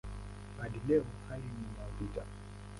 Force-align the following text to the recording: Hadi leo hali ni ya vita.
Hadi 0.59 0.79
leo 0.87 1.05
hali 1.29 1.43
ni 1.59 1.67
ya 1.77 1.85
vita. 1.99 2.23